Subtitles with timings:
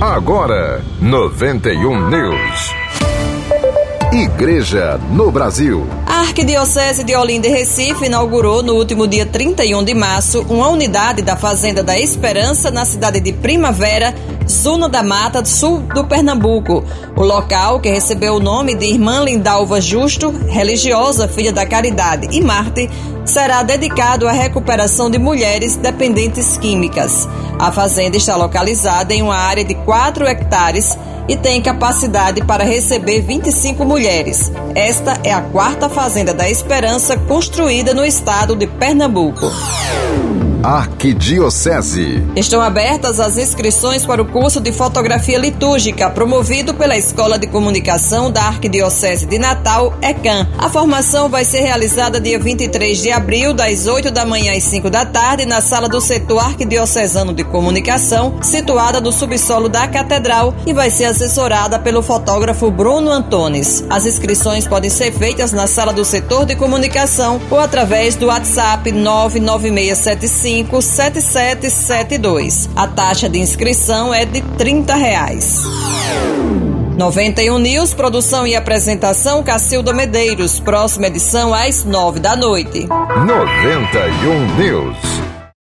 [0.00, 2.74] Agora, 91 News.
[4.12, 5.86] Igreja no Brasil.
[6.06, 11.22] A Arquidiocese de Olinda e Recife inaugurou no último dia 31 de março uma unidade
[11.22, 14.14] da Fazenda da Esperança na cidade de Primavera,
[14.46, 16.84] Zona da Mata, sul do Pernambuco.
[17.16, 22.42] O local, que recebeu o nome de Irmã Lindalva Justo, religiosa, filha da Caridade e
[22.42, 22.90] Marte,
[23.24, 27.26] será dedicado à recuperação de mulheres dependentes químicas.
[27.58, 33.22] A fazenda está localizada em uma área de 4 hectares e tem capacidade para receber
[33.22, 34.52] 25 mulheres.
[34.74, 39.50] Esta é a quarta Fazenda da Esperança construída no estado de Pernambuco.
[40.66, 42.24] Arquidiocese.
[42.34, 48.32] Estão abertas as inscrições para o curso de fotografia litúrgica promovido pela Escola de Comunicação
[48.32, 50.48] da Arquidiocese de Natal, ECAM.
[50.58, 54.90] A formação vai ser realizada dia 23 de abril, das 8 da manhã às 5
[54.90, 60.72] da tarde, na sala do setor arquidiocesano de comunicação, situada no subsolo da Catedral, e
[60.72, 63.84] vai ser assessorada pelo fotógrafo Bruno Antunes.
[63.88, 68.90] As inscrições podem ser feitas na sala do setor de comunicação ou através do WhatsApp
[68.90, 72.70] 99675 7772.
[72.76, 75.64] A taxa de inscrição é de 30 reais.
[76.96, 80.58] 91 News, produção e apresentação Cacilda Medeiros.
[80.60, 82.86] Próxima edição às 9 da noite.
[82.86, 85.15] 91 News.